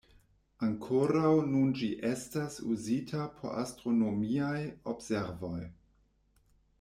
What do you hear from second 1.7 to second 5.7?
ĝi estas uzita por astronomiaj observoj.